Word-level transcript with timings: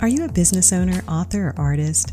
Are 0.00 0.06
you 0.06 0.24
a 0.24 0.32
business 0.32 0.72
owner, 0.72 1.02
author, 1.08 1.48
or 1.48 1.54
artist? 1.58 2.12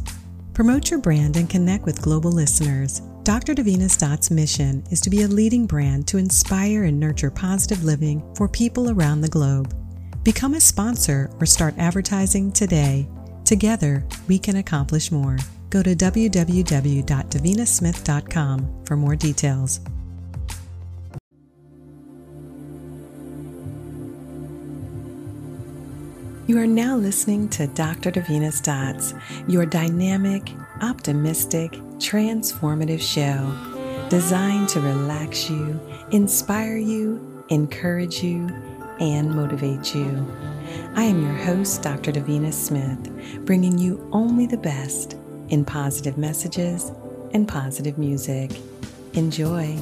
Promote 0.56 0.90
your 0.90 1.00
brand 1.00 1.38
and 1.38 1.48
connect 1.48 1.86
with 1.86 2.02
global 2.02 2.32
listeners. 2.32 3.04
Dr. 3.22 3.54
Davina's 3.54 3.96
Dots' 3.96 4.32
mission 4.32 4.84
is 4.90 5.00
to 5.02 5.12
be 5.12 5.22
a 5.22 5.28
leading 5.28 5.68
brand 5.68 6.08
to 6.08 6.18
inspire 6.18 6.86
and 6.86 7.00
nurture 7.00 7.30
positive 7.30 7.84
living 7.84 8.24
for 8.34 8.48
people 8.48 8.90
around 8.90 9.22
the 9.22 9.28
globe. 9.28 9.76
Become 10.24 10.56
a 10.56 10.60
sponsor 10.60 11.30
or 11.40 11.46
start 11.46 11.76
advertising 11.78 12.52
today. 12.52 13.08
Together, 13.44 14.04
we 14.28 14.40
can 14.40 14.56
accomplish 14.56 15.12
more. 15.12 15.38
Go 15.70 15.84
to 15.84 15.96
www.davinasmith.com 15.96 18.86
for 18.86 18.98
more 18.98 19.16
details. 19.16 19.80
You 26.48 26.60
are 26.60 26.68
now 26.68 26.96
listening 26.96 27.50
to 27.50 27.66
Dr. 27.66 28.12
Davina's 28.12 28.62
Dots, 28.62 29.16
your 29.48 29.66
dynamic, 29.66 30.54
optimistic, 30.80 31.72
transformative 31.98 33.02
show 33.02 33.52
designed 34.10 34.70
to 34.70 34.80
relax 34.80 35.50
you, 35.50 35.80
inspire 36.12 36.78
you, 36.78 37.44
encourage 37.50 38.22
you, 38.22 38.48
and 39.00 39.32
motivate 39.32 39.96
you. 39.96 40.24
I 40.94 41.06
am 41.06 41.24
your 41.24 41.34
host, 41.34 41.82
Dr. 41.82 42.12
Davina 42.12 42.54
Smith, 42.54 43.44
bringing 43.44 43.80
you 43.80 44.08
only 44.12 44.46
the 44.46 44.58
best 44.58 45.16
in 45.50 45.66
positive 45.66 46.16
messages 46.16 46.92
and 47.34 47.48
positive 47.48 47.98
music. 47.98 48.52
Enjoy. 49.14 49.80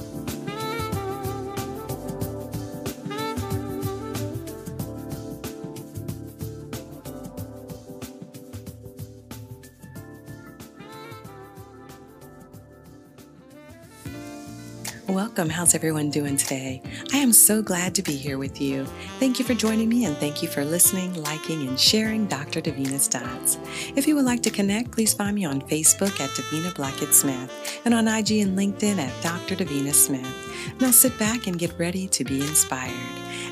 Welcome. 15.33 15.49
How's 15.49 15.73
everyone 15.73 16.11
doing 16.11 16.37
today? 16.37 16.79
I 17.11 17.17
am 17.17 17.33
so 17.33 17.63
glad 17.63 17.95
to 17.95 18.03
be 18.03 18.15
here 18.15 18.37
with 18.37 18.61
you. 18.61 18.85
Thank 19.17 19.39
you 19.39 19.45
for 19.45 19.55
joining 19.55 19.89
me 19.89 20.05
and 20.05 20.15
thank 20.17 20.43
you 20.43 20.47
for 20.47 20.63
listening, 20.63 21.11
liking, 21.23 21.67
and 21.67 21.79
sharing 21.79 22.27
Dr. 22.27 22.61
Davina's 22.61 23.07
Dots. 23.07 23.57
If 23.95 24.05
you 24.05 24.13
would 24.15 24.25
like 24.25 24.43
to 24.43 24.51
connect, 24.51 24.91
please 24.91 25.11
find 25.15 25.33
me 25.33 25.43
on 25.43 25.59
Facebook 25.61 26.21
at 26.21 26.29
Davina 26.29 26.75
Blackett 26.75 27.15
Smith 27.15 27.81
and 27.83 27.95
on 27.95 28.07
IG 28.07 28.33
and 28.43 28.55
LinkedIn 28.55 28.99
at 28.99 29.23
Dr. 29.23 29.55
Davina 29.55 29.91
Smith. 29.91 30.77
Now 30.79 30.91
sit 30.91 31.17
back 31.17 31.47
and 31.47 31.57
get 31.57 31.79
ready 31.79 32.07
to 32.09 32.23
be 32.23 32.41
inspired 32.41 32.93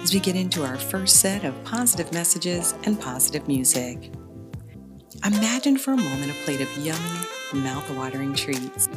as 0.03 0.13
we 0.13 0.19
get 0.19 0.35
into 0.35 0.63
our 0.63 0.77
first 0.77 1.15
set 1.19 1.43
of 1.43 1.63
positive 1.63 2.13
messages 2.13 2.75
and 2.83 3.01
positive 3.01 3.47
music. 3.47 4.11
Imagine 5.25 5.79
for 5.79 5.93
a 5.93 5.97
moment 5.97 6.29
a 6.29 6.35
plate 6.45 6.61
of 6.61 6.77
yummy, 6.77 7.63
mouth-watering 7.63 8.35
treats. 8.35 8.87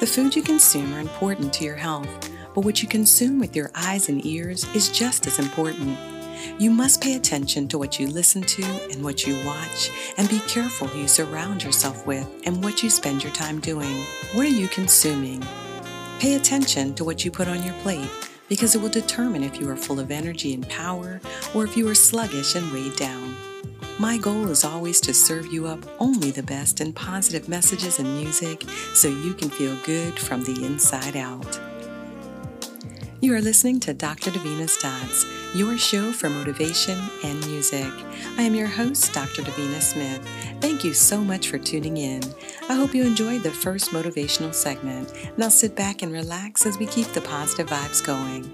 The 0.00 0.06
food 0.06 0.34
you 0.34 0.40
consume 0.40 0.94
are 0.94 0.98
important 0.98 1.52
to 1.52 1.64
your 1.64 1.76
health, 1.76 2.08
but 2.54 2.64
what 2.64 2.82
you 2.82 2.88
consume 2.88 3.38
with 3.38 3.54
your 3.54 3.70
eyes 3.74 4.08
and 4.08 4.24
ears 4.24 4.64
is 4.74 4.88
just 4.88 5.26
as 5.26 5.38
important. 5.38 5.98
You 6.58 6.70
must 6.70 7.02
pay 7.02 7.16
attention 7.16 7.68
to 7.68 7.76
what 7.76 8.00
you 8.00 8.06
listen 8.06 8.40
to 8.40 8.62
and 8.90 9.04
what 9.04 9.26
you 9.26 9.36
watch, 9.44 9.90
and 10.16 10.26
be 10.30 10.38
careful 10.48 10.86
who 10.86 11.00
you 11.00 11.06
surround 11.06 11.62
yourself 11.62 12.06
with 12.06 12.26
and 12.46 12.64
what 12.64 12.82
you 12.82 12.88
spend 12.88 13.22
your 13.22 13.32
time 13.34 13.60
doing. 13.60 13.94
What 14.32 14.46
are 14.46 14.48
you 14.48 14.68
consuming? 14.68 15.44
Pay 16.18 16.36
attention 16.36 16.94
to 16.94 17.04
what 17.04 17.22
you 17.22 17.30
put 17.30 17.48
on 17.48 17.62
your 17.62 17.74
plate 17.82 18.08
because 18.48 18.74
it 18.74 18.80
will 18.80 18.88
determine 18.88 19.42
if 19.42 19.60
you 19.60 19.68
are 19.68 19.76
full 19.76 20.00
of 20.00 20.10
energy 20.10 20.54
and 20.54 20.66
power 20.70 21.20
or 21.54 21.64
if 21.64 21.76
you 21.76 21.86
are 21.90 21.94
sluggish 21.94 22.54
and 22.54 22.72
weighed 22.72 22.96
down. 22.96 23.36
My 24.00 24.16
goal 24.16 24.48
is 24.48 24.64
always 24.64 24.98
to 25.02 25.12
serve 25.12 25.52
you 25.52 25.66
up 25.66 25.84
only 25.98 26.30
the 26.30 26.42
best 26.42 26.80
in 26.80 26.94
positive 26.94 27.50
messages 27.50 27.98
and 27.98 28.16
music 28.16 28.64
so 28.94 29.08
you 29.08 29.34
can 29.34 29.50
feel 29.50 29.76
good 29.84 30.18
from 30.18 30.42
the 30.42 30.64
inside 30.64 31.16
out. 31.16 31.60
You 33.20 33.34
are 33.34 33.42
listening 33.42 33.78
to 33.80 33.92
Dr. 33.92 34.30
Davina's 34.30 34.78
Dots, 34.78 35.26
your 35.54 35.76
show 35.76 36.12
for 36.12 36.30
motivation 36.30 36.98
and 37.22 37.46
music. 37.46 37.92
I 38.38 38.42
am 38.42 38.54
your 38.54 38.68
host, 38.68 39.12
Dr. 39.12 39.42
Davina 39.42 39.82
Smith. 39.82 40.26
Thank 40.62 40.82
you 40.82 40.94
so 40.94 41.20
much 41.20 41.48
for 41.48 41.58
tuning 41.58 41.98
in. 41.98 42.22
I 42.70 42.76
hope 42.76 42.94
you 42.94 43.04
enjoyed 43.04 43.42
the 43.42 43.50
first 43.50 43.90
motivational 43.90 44.54
segment. 44.54 45.12
Now 45.36 45.50
sit 45.50 45.76
back 45.76 46.00
and 46.00 46.10
relax 46.10 46.64
as 46.64 46.78
we 46.78 46.86
keep 46.86 47.08
the 47.08 47.20
positive 47.20 47.68
vibes 47.68 48.02
going. 48.02 48.50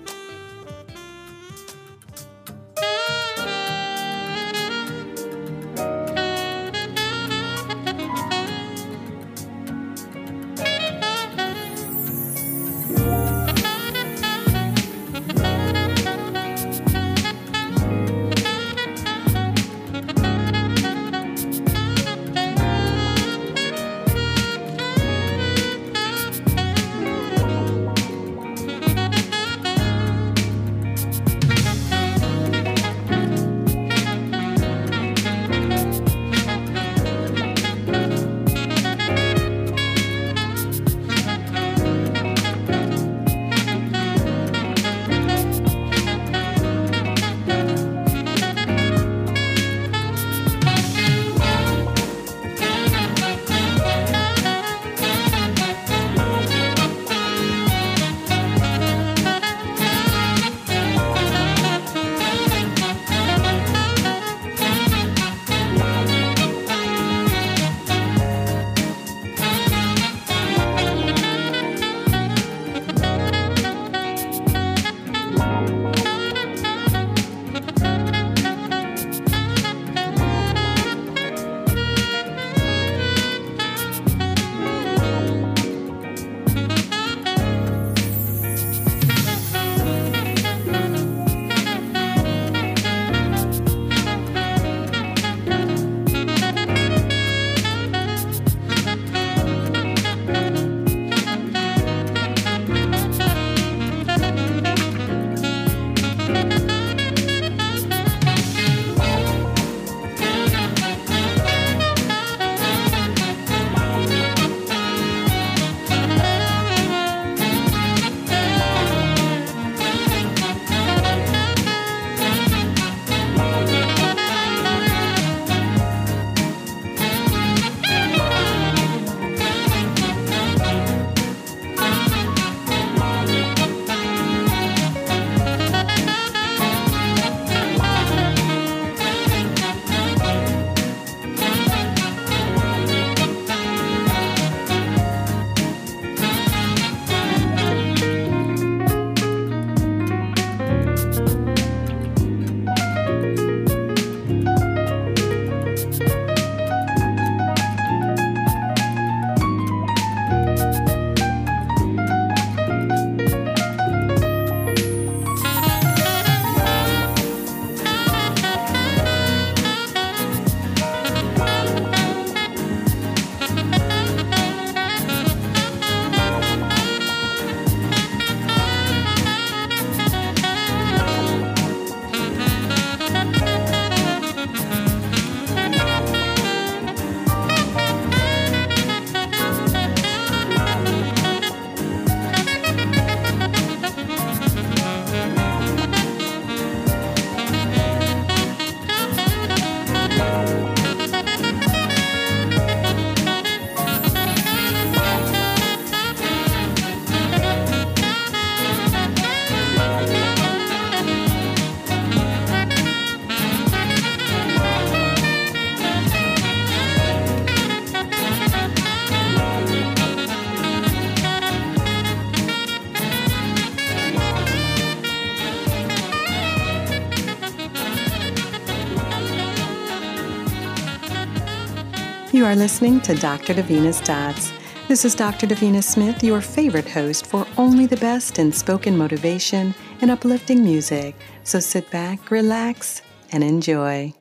Listening 232.58 233.00
to 233.02 233.14
Dr. 233.14 233.54
Davina's 233.54 234.00
Dots. 234.00 234.52
This 234.88 235.04
is 235.04 235.14
Dr. 235.14 235.46
Davina 235.46 235.82
Smith, 235.82 236.22
your 236.22 236.40
favorite 236.40 236.88
host 236.88 237.26
for 237.26 237.46
only 237.58 237.86
the 237.86 237.96
best 237.96 238.38
in 238.38 238.52
spoken 238.52 238.96
motivation 238.96 239.74
and 240.00 240.10
uplifting 240.10 240.62
music. 240.62 241.14
So 241.44 241.60
sit 241.60 241.90
back, 241.90 242.30
relax, 242.30 243.02
and 243.32 243.44
enjoy. 243.44 244.14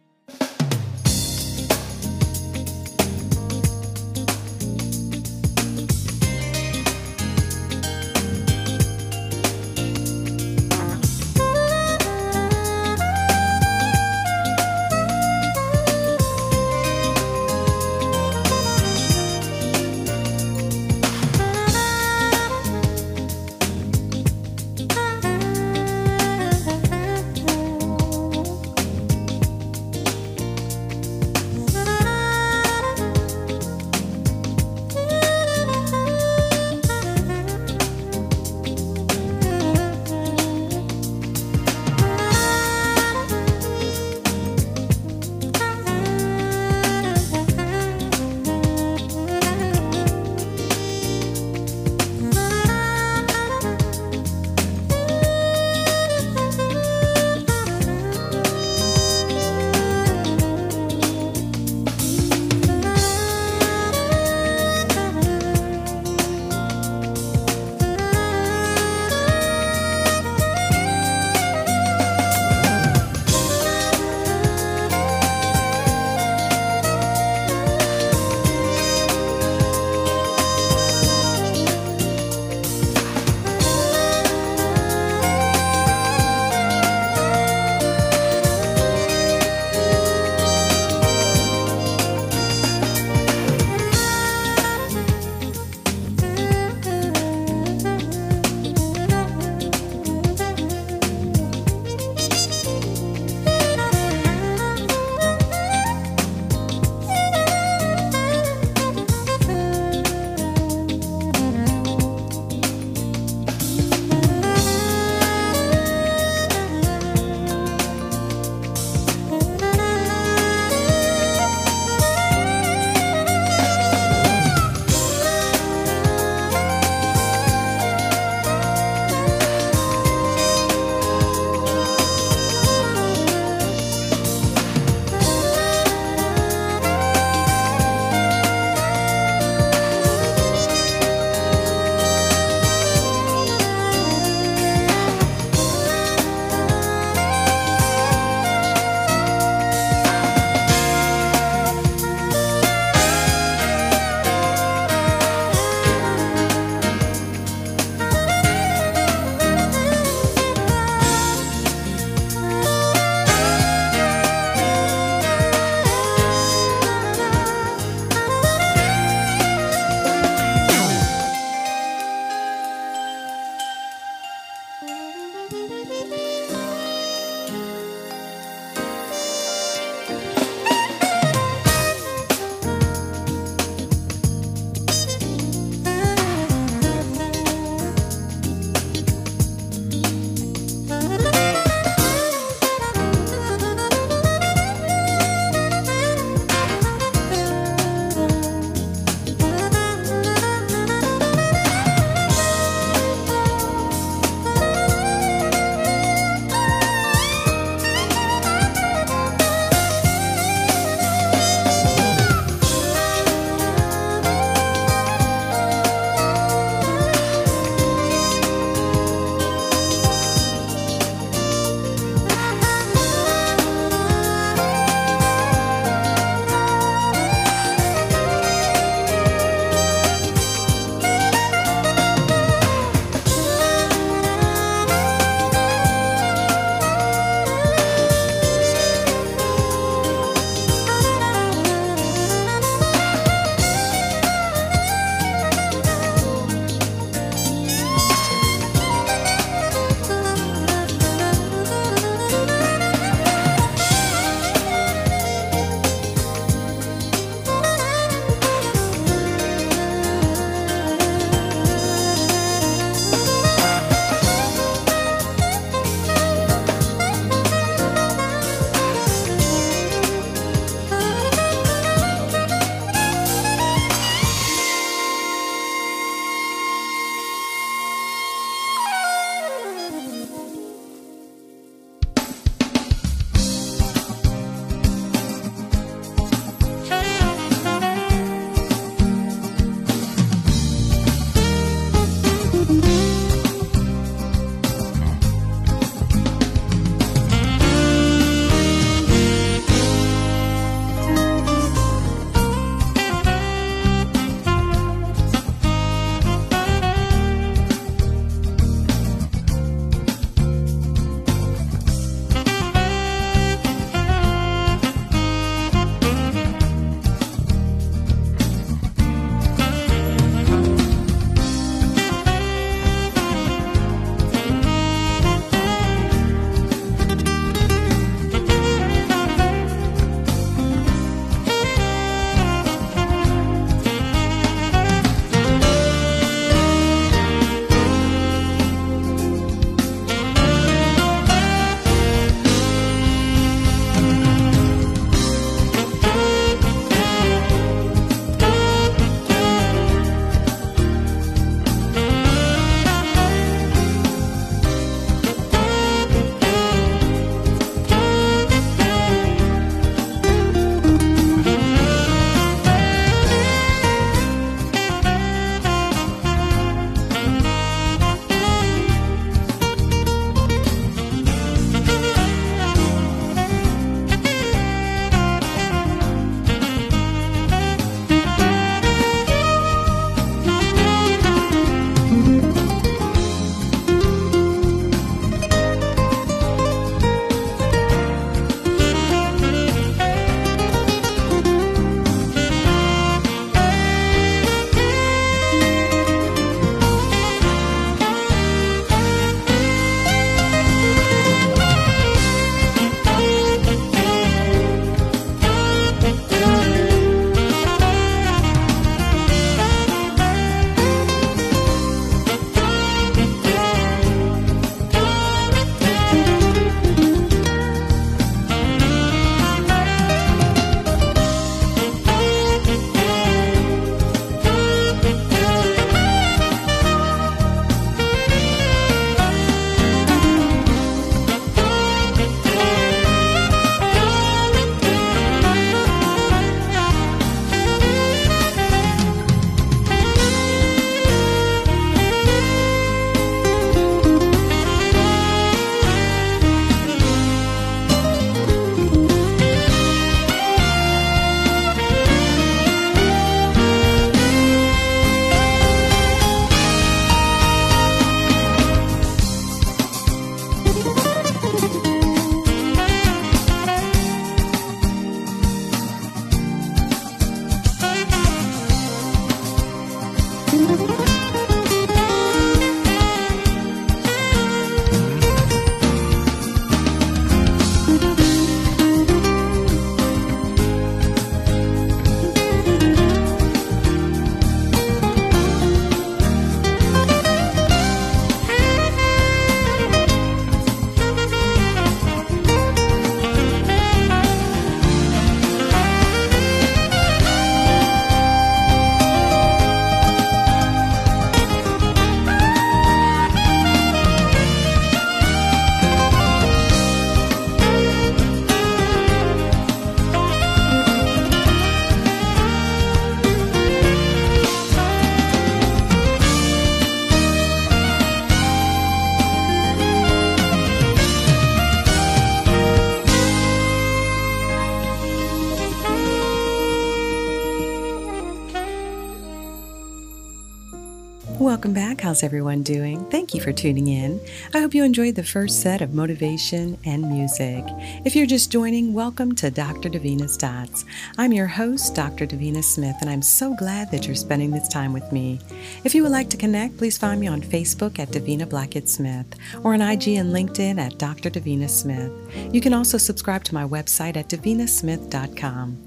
Welcome 531.65 531.81
back. 531.81 532.01
How's 532.01 532.21
everyone 532.21 532.61
doing? 532.61 533.09
Thank 533.09 533.33
you 533.33 533.41
for 533.41 533.51
tuning 533.51 533.87
in. 533.87 534.21
I 534.53 534.59
hope 534.59 534.75
you 534.75 534.83
enjoyed 534.83 535.15
the 535.15 535.23
first 535.23 535.63
set 535.63 535.81
of 535.81 535.95
motivation 535.95 536.77
and 536.85 537.09
music. 537.09 537.65
If 538.05 538.15
you're 538.15 538.27
just 538.27 538.51
joining, 538.51 538.93
welcome 538.93 539.33
to 539.33 539.49
Dr. 539.49 539.89
Davina's 539.89 540.37
Dots. 540.37 540.85
I'm 541.17 541.33
your 541.33 541.47
host, 541.47 541.95
Dr. 541.95 542.27
Davina 542.27 542.63
Smith, 542.63 542.95
and 543.01 543.09
I'm 543.09 543.23
so 543.23 543.55
glad 543.55 543.89
that 543.89 544.05
you're 544.05 544.15
spending 544.15 544.51
this 544.51 544.67
time 544.67 544.93
with 544.93 545.11
me. 545.11 545.39
If 545.83 545.95
you 545.95 546.03
would 546.03 546.11
like 546.11 546.29
to 546.29 546.37
connect, 546.37 546.77
please 546.77 546.99
find 546.99 547.19
me 547.19 547.25
on 547.25 547.41
Facebook 547.41 547.97
at 547.97 548.09
Davina 548.09 548.47
Blackett 548.47 548.87
Smith 548.87 549.25
or 549.63 549.73
on 549.73 549.81
IG 549.81 550.09
and 550.09 550.31
LinkedIn 550.31 550.77
at 550.77 550.99
Dr. 550.99 551.31
Davina 551.31 551.67
Smith. 551.67 552.11
You 552.53 552.61
can 552.61 552.75
also 552.75 552.99
subscribe 552.99 553.43
to 553.45 553.55
my 553.55 553.63
website 553.63 554.17
at 554.17 554.29
davinasmith.com. 554.29 555.77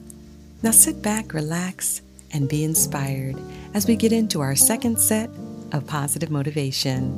Now 0.61 0.73
sit 0.73 1.03
back, 1.03 1.33
relax, 1.33 2.03
and 2.33 2.49
be 2.49 2.65
inspired 2.65 3.37
as 3.75 3.87
we 3.87 3.95
get 3.95 4.13
into 4.13 4.41
our 4.41 4.57
second 4.57 4.99
set 4.99 5.31
of 5.73 5.87
positive 5.87 6.31
motivation. 6.31 7.15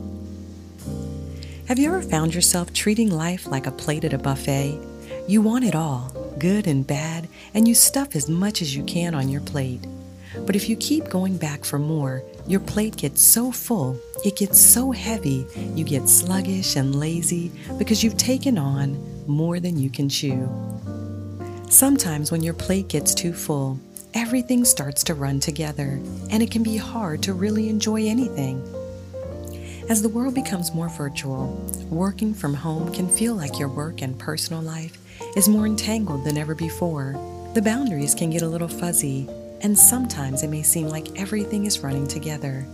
Have 1.69 1.79
you 1.79 1.89
ever 1.89 2.03
found 2.03 2.35
yourself 2.35 2.73
treating 2.73 3.11
life 3.11 3.47
like 3.47 3.67
a 3.67 3.73
plate 3.73 4.05
at 4.05 4.13
a 4.13 4.19
buffet? 4.19 4.79
You 5.29 5.41
want 5.41 5.65
it 5.65 5.75
all, 5.77 6.13
good 6.39 6.67
and 6.67 6.87
bad, 6.87 7.29
and 7.55 7.69
you 7.69 7.75
stuff 7.75 8.17
as 8.17 8.29
much 8.29 8.61
as 8.61 8.75
you 8.75 8.83
can 8.85 9.15
on 9.15 9.29
your 9.29 9.41
plate. 9.41 9.87
But 10.47 10.57
if 10.57 10.69
you 10.69 10.77
keep 10.77 11.09
going 11.09 11.37
back 11.37 11.65
for 11.65 11.79
more, 11.79 12.23
your 12.47 12.61
plate 12.61 12.97
gets 12.97 13.23
so 13.23 13.53
full, 13.53 13.97
it 14.25 14.37
gets 14.37 14.61
so 14.61 14.91
heavy, 14.91 15.47
you 15.75 15.85
get 15.85 16.09
sluggish 16.09 16.77
and 16.77 16.97
lazy 16.97 17.53
because 17.79 18.03
you've 18.03 18.17
taken 18.17 18.59
on 18.59 18.99
more 19.29 19.61
than 19.61 19.79
you 19.79 19.91
can 19.91 20.09
chew. 20.09 20.49
Sometimes 21.69 22.33
when 22.33 22.43
your 22.43 22.55
plate 22.55 22.89
gets 22.89 23.15
too 23.15 23.33
full, 23.33 23.79
everything 24.15 24.65
starts 24.65 25.05
to 25.05 25.15
run 25.15 25.41
together, 25.41 26.01
and 26.31 26.43
it 26.43 26.51
can 26.51 26.63
be 26.63 26.77
hard 26.77 27.23
to 27.23 27.33
really 27.33 27.69
enjoy 27.69 28.07
anything. 28.07 28.63
As 29.89 30.03
the 30.03 30.09
world 30.09 30.35
becomes 30.35 30.75
more 30.75 30.89
virtual, 30.89 31.49
working 31.91 32.33
from 32.33 32.55
home 32.55 32.93
can 32.93 33.09
feel 33.09 33.35
like 33.35 33.59
your 33.59 33.69
work 33.69 34.03
and 34.03 34.19
personal 34.19 34.63
life 34.63 34.97
is 35.37 35.49
more 35.49 35.67
entangled 35.67 36.25
than 36.25 36.39
ever 36.39 36.55
before. 36.55 37.15
The 37.55 37.63
boundaries 37.63 38.15
can 38.15 38.31
get 38.31 38.43
a 38.43 38.49
little 38.49 38.69
fuzzy, 38.69 39.29
and 39.63 39.79
sometimes 39.79 40.43
it 40.43 40.49
may 40.49 40.63
seem 40.63 40.89
like 40.89 41.19
everything 41.19 41.67
is 41.67 41.81
running 41.81 42.07
together. 42.07 42.65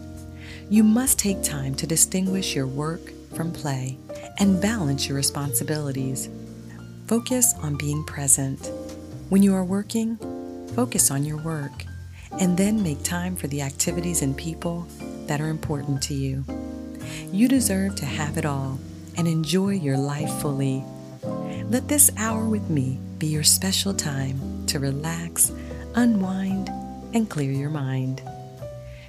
You 0.69 0.85
must 0.85 1.19
take 1.19 1.43
time 1.43 1.75
to 1.76 1.87
distinguish 1.87 2.55
your 2.55 2.66
work 2.66 3.00
from 3.35 3.52
play 3.52 3.99
and 4.38 4.61
balance 4.61 5.09
your 5.09 5.16
responsibilities. 5.16 6.28
Focus 7.07 7.55
on 7.62 7.76
being 7.76 8.05
present. 8.05 8.71
When 9.28 9.43
you 9.43 9.55
are 9.55 9.64
working, 9.64 10.19
Focus 10.76 11.11
on 11.11 11.25
your 11.25 11.38
work 11.38 11.87
and 12.38 12.59
then 12.59 12.83
make 12.83 13.02
time 13.02 13.35
for 13.35 13.47
the 13.47 13.62
activities 13.62 14.21
and 14.21 14.37
people 14.37 14.87
that 15.26 15.40
are 15.40 15.49
important 15.49 16.02
to 16.02 16.12
you. 16.12 16.45
You 17.33 17.49
deserve 17.49 17.97
to 17.97 18.04
have 18.04 18.37
it 18.37 18.45
all 18.45 18.78
and 19.16 19.26
enjoy 19.26 19.71
your 19.71 19.97
life 19.97 20.30
fully. 20.42 20.85
Let 21.71 21.88
this 21.88 22.11
hour 22.18 22.45
with 22.45 22.68
me 22.68 22.99
be 23.18 23.26
your 23.26 23.42
special 23.42 23.95
time 23.95 24.66
to 24.66 24.78
relax, 24.78 25.50
unwind, 25.95 26.68
and 27.14 27.30
clear 27.30 27.52
your 27.52 27.71
mind. 27.71 28.21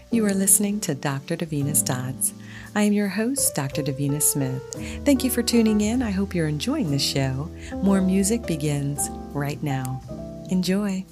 You 0.10 0.26
are 0.26 0.34
listening 0.34 0.80
to 0.82 0.96
Dr. 0.96 1.36
Davina's 1.36 1.84
Dots. 1.84 2.34
I 2.76 2.84
am 2.84 2.94
your 2.94 3.10
host, 3.10 3.56
Dr. 3.56 3.84
Davina 3.84 4.22
Smith. 4.22 4.64
Thank 5.04 5.26
you 5.26 5.30
for 5.30 5.44
tuning 5.44 5.82
in. 5.82 6.02
I 6.02 6.12
hope 6.12 6.34
you're 6.34 6.48
enjoying 6.48 6.92
the 6.92 6.98
show. 6.98 7.52
More 7.84 8.00
music 8.00 8.48
begins 8.48 9.10
right 9.34 9.62
now. 9.62 10.02
Enjoy. 10.50 11.04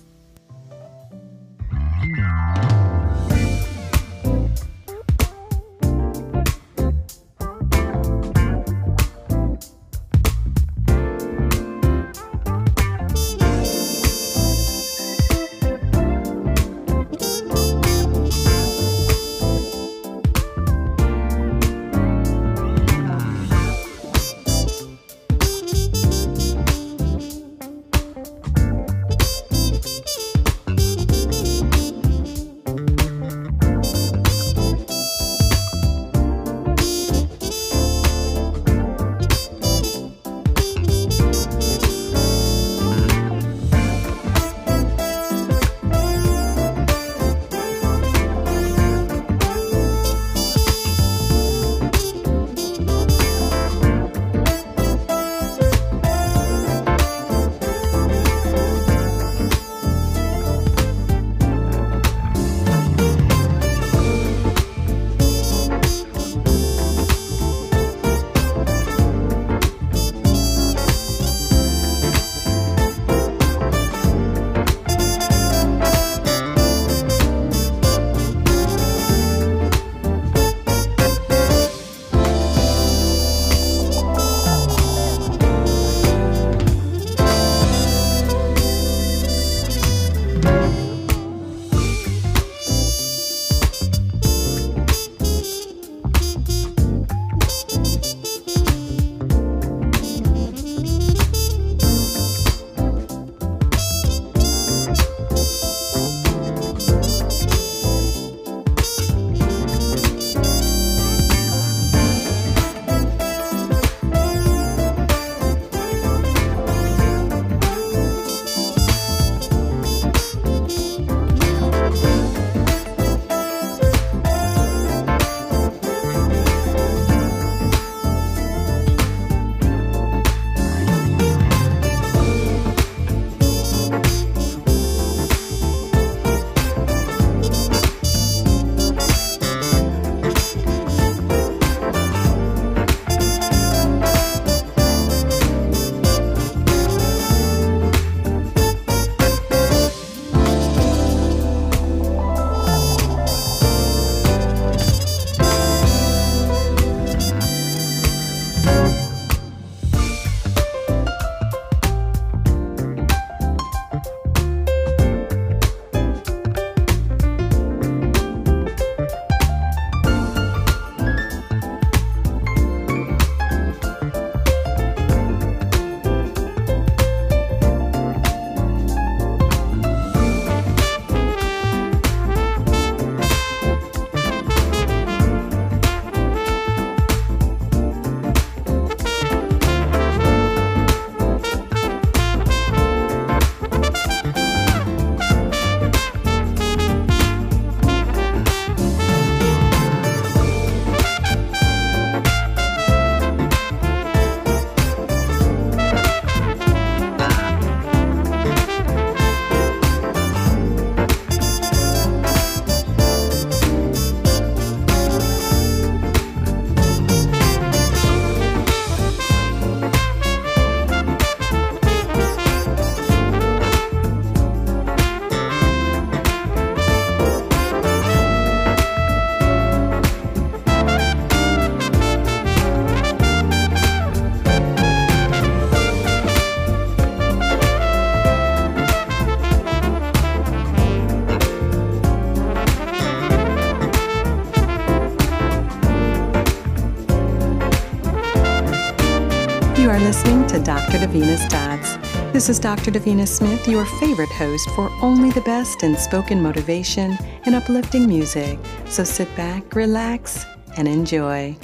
Davina's 251.15 251.45
Dots. 251.47 251.95
This 252.34 252.49
is 252.49 252.60
Dr. 252.60 252.91
Davina 252.91 253.25
Smith, 253.25 253.69
your 253.69 253.86
favorite 254.01 254.32
host 254.32 254.69
for 254.71 254.89
only 255.01 255.32
the 255.32 255.39
best 255.41 255.82
in 255.82 255.95
spoken 255.95 256.41
motivation 256.41 257.17
and 257.45 257.56
uplifting 257.56 258.06
music. 258.06 258.60
So 258.89 259.06
sit 259.06 259.34
back, 259.38 259.75
relax, 259.75 260.45
and 260.75 260.89
enjoy. 260.89 261.56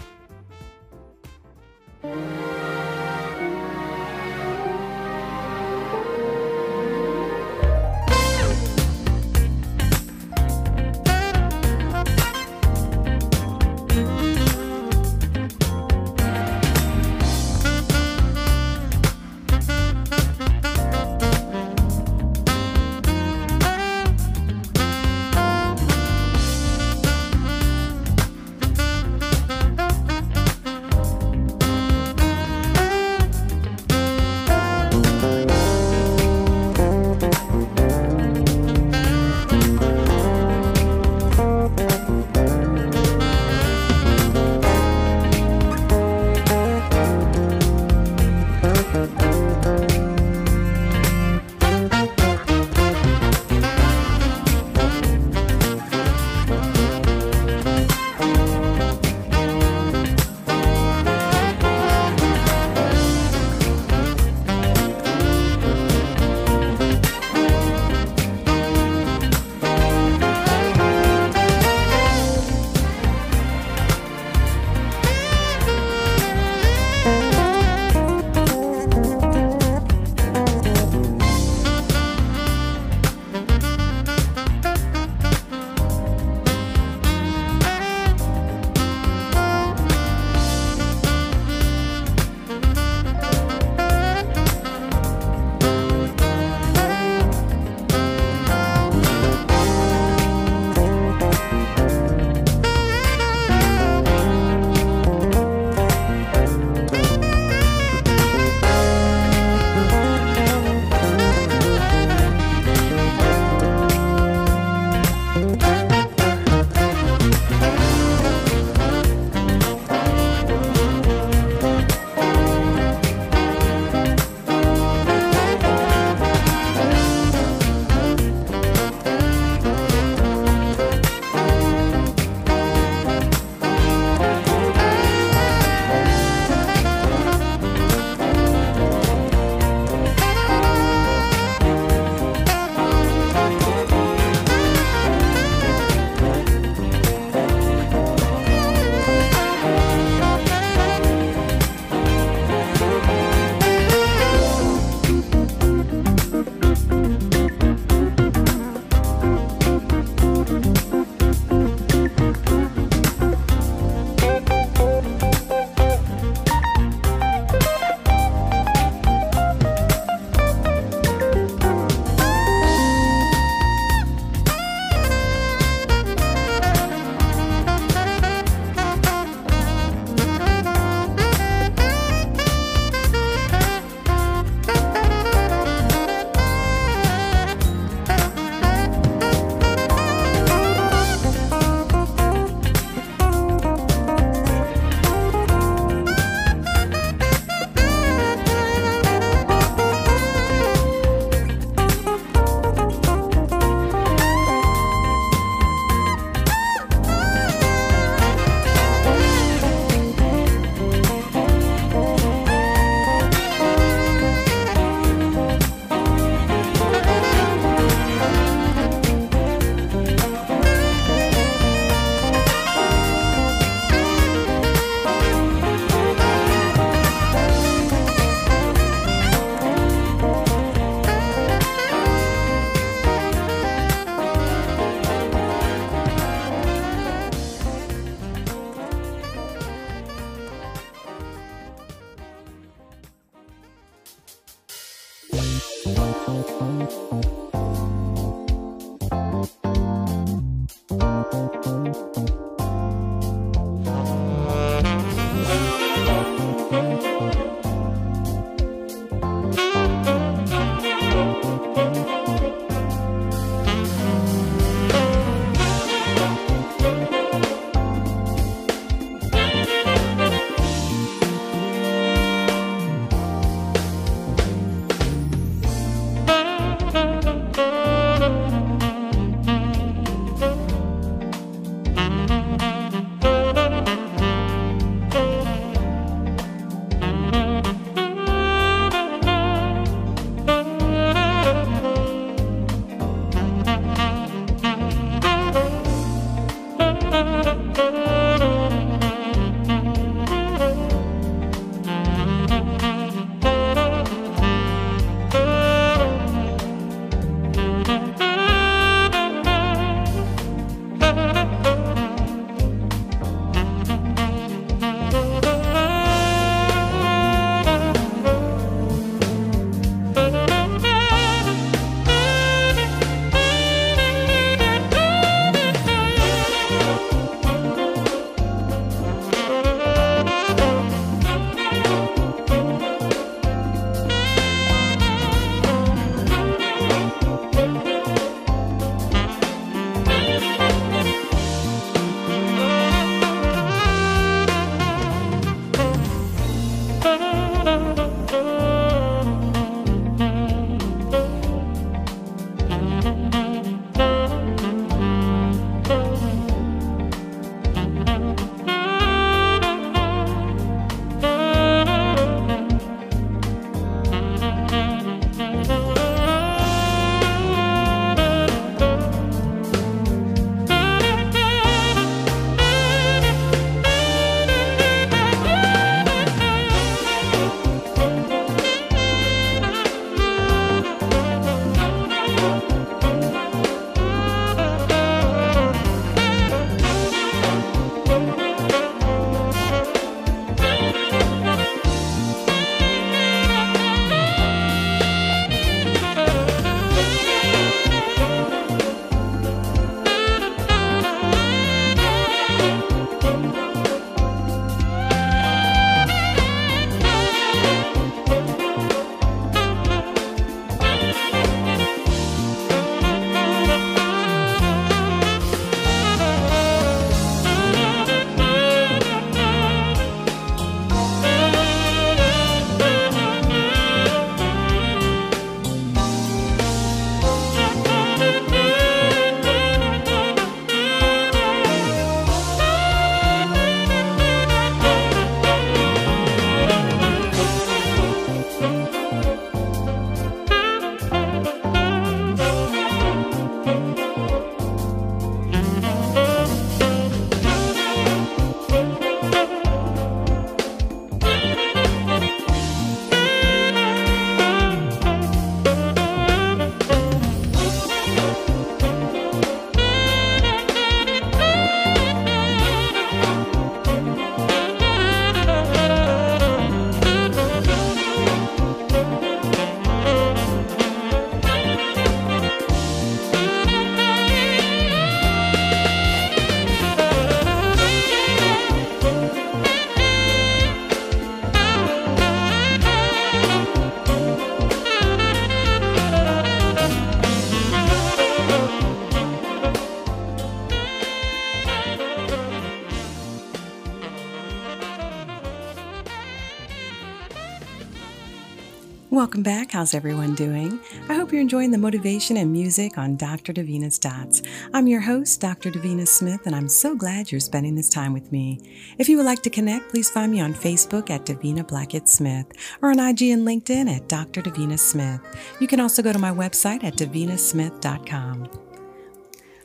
Welcome 499.42 499.60
back. 499.60 499.72
How's 499.72 499.96
everyone 499.96 500.36
doing? 500.36 500.80
I 501.10 501.16
hope 501.16 501.32
you're 501.32 501.42
enjoying 501.42 501.72
the 501.72 501.78
motivation 501.80 502.38
and 502.38 502.52
music 502.52 503.00
on 503.00 503.16
Dr. 503.16 503.52
Davina's 503.54 503.98
Dots. 503.98 504.44
I'm 504.72 504.86
your 504.86 505.02
host, 505.02 505.42
Dr. 505.42 505.72
Davina 505.72 506.08
Smith, 506.08 506.46
and 506.46 506.56
I'm 506.56 506.70
so 506.70 506.96
glad 506.96 507.32
you're 507.32 507.42
spending 507.42 507.74
this 507.74 507.90
time 507.90 508.14
with 508.14 508.32
me. 508.32 508.60
If 509.00 509.10
you 509.10 509.18
would 509.18 509.26
like 509.26 509.42
to 509.42 509.50
connect, 509.50 509.90
please 509.90 510.12
find 510.12 510.32
me 510.32 510.42
on 510.42 510.54
Facebook 510.54 511.10
at 511.10 511.26
Davina 511.26 511.68
Blackett 511.68 512.08
Smith 512.08 512.46
or 512.84 512.92
on 512.92 513.00
IG 513.00 513.24
and 513.32 513.48
LinkedIn 513.48 513.90
at 513.90 514.08
Dr. 514.08 514.44
Davina 514.44 514.78
Smith. 514.78 515.20
You 515.60 515.66
can 515.66 515.80
also 515.80 516.04
go 516.04 516.14
to 516.14 516.20
my 516.20 516.32
website 516.32 516.84
at 516.84 516.94
davinasmith.com. 516.94 518.48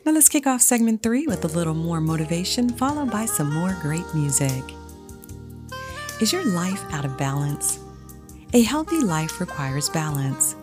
Now 0.07 0.13
let's 0.13 0.31
kick 0.31 0.47
off 0.47 0.63
segment 0.63 1.03
three 1.03 1.27
with 1.27 1.45
a 1.45 1.49
little 1.49 1.75
more 1.75 2.01
motivation, 2.01 2.71
followed 2.71 3.11
by 3.11 3.27
some 3.27 3.53
more 3.53 3.77
great 3.83 4.07
music. 4.15 4.65
Is 6.23 6.33
your 6.33 6.47
life 6.47 6.83
out 6.95 7.05
of 7.05 7.19
balance? 7.19 7.86
A 8.53 8.63
healthy 8.63 9.01
life 9.01 9.41
requires 9.41 9.89
balance. 9.89 10.55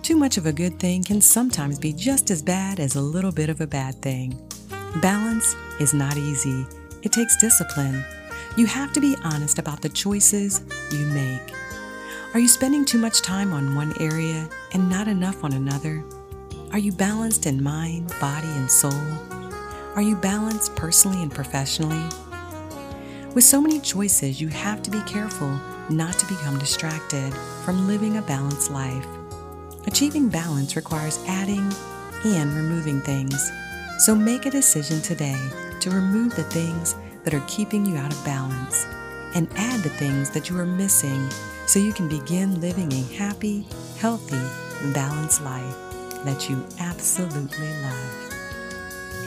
Too 0.00 0.16
much 0.16 0.38
of 0.38 0.46
a 0.46 0.52
good 0.52 0.80
thing 0.80 1.04
can 1.04 1.20
sometimes 1.20 1.78
be 1.78 1.92
just 1.92 2.30
as 2.30 2.40
bad 2.40 2.80
as 2.80 2.96
a 2.96 3.02
little 3.02 3.30
bit 3.30 3.50
of 3.50 3.60
a 3.60 3.66
bad 3.66 4.00
thing. 4.00 4.40
Balance 5.02 5.54
is 5.78 5.92
not 5.92 6.16
easy, 6.16 6.66
it 7.02 7.12
takes 7.12 7.36
discipline. 7.36 8.02
You 8.56 8.64
have 8.64 8.94
to 8.94 9.00
be 9.00 9.14
honest 9.24 9.58
about 9.58 9.82
the 9.82 9.90
choices 9.90 10.62
you 10.90 11.04
make. 11.04 11.54
Are 12.32 12.40
you 12.40 12.48
spending 12.48 12.86
too 12.86 12.98
much 12.98 13.20
time 13.20 13.52
on 13.52 13.74
one 13.74 13.92
area 14.00 14.48
and 14.72 14.88
not 14.88 15.06
enough 15.06 15.44
on 15.44 15.52
another? 15.52 16.02
Are 16.72 16.78
you 16.78 16.92
balanced 16.92 17.44
in 17.44 17.62
mind, 17.62 18.10
body, 18.22 18.48
and 18.48 18.70
soul? 18.70 19.02
Are 19.94 20.02
you 20.02 20.16
balanced 20.16 20.74
personally 20.76 21.22
and 21.22 21.32
professionally? 21.32 22.08
With 23.34 23.44
so 23.44 23.60
many 23.60 23.80
choices, 23.80 24.40
you 24.40 24.48
have 24.48 24.82
to 24.82 24.90
be 24.90 25.02
careful 25.02 25.60
not 25.90 26.14
to 26.14 26.26
become 26.26 26.58
distracted 26.58 27.32
from 27.64 27.86
living 27.86 28.16
a 28.16 28.22
balanced 28.22 28.70
life. 28.70 29.06
Achieving 29.86 30.28
balance 30.28 30.76
requires 30.76 31.18
adding 31.26 31.72
and 32.24 32.52
removing 32.54 33.00
things. 33.00 33.50
So 33.98 34.14
make 34.14 34.46
a 34.46 34.50
decision 34.50 35.00
today 35.00 35.38
to 35.80 35.90
remove 35.90 36.34
the 36.34 36.44
things 36.44 36.94
that 37.24 37.34
are 37.34 37.44
keeping 37.46 37.86
you 37.86 37.96
out 37.96 38.12
of 38.12 38.24
balance 38.24 38.86
and 39.34 39.48
add 39.56 39.80
the 39.80 39.90
things 39.90 40.30
that 40.30 40.48
you 40.48 40.58
are 40.58 40.66
missing 40.66 41.28
so 41.66 41.78
you 41.78 41.92
can 41.92 42.08
begin 42.08 42.60
living 42.60 42.92
a 42.92 43.02
happy, 43.14 43.66
healthy, 43.98 44.40
balanced 44.92 45.42
life 45.42 45.76
that 46.24 46.48
you 46.48 46.64
absolutely 46.80 47.68
love. 47.82 48.28